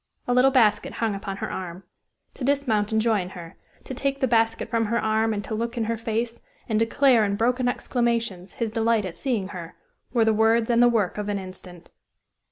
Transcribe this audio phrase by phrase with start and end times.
[0.27, 1.83] A little basket hung upon her arm.
[2.33, 5.77] To dismount and join her, to take the basket from her arm, and to look
[5.77, 9.75] in her face and declare in broken exclamations his delight at seeing her,
[10.11, 11.91] were the words and the work of an instant.